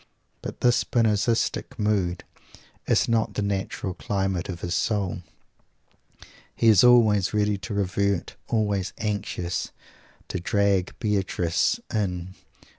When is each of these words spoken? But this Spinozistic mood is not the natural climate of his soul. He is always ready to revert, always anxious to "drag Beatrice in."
But 0.41 0.61
this 0.61 0.83
Spinozistic 0.83 1.77
mood 1.77 2.23
is 2.87 3.07
not 3.07 3.35
the 3.35 3.43
natural 3.43 3.93
climate 3.93 4.49
of 4.49 4.61
his 4.61 4.73
soul. 4.73 5.21
He 6.55 6.69
is 6.69 6.83
always 6.83 7.35
ready 7.35 7.59
to 7.59 7.73
revert, 7.75 8.35
always 8.47 8.93
anxious 8.97 9.69
to 10.29 10.39
"drag 10.39 10.97
Beatrice 10.97 11.79
in." 11.93 12.33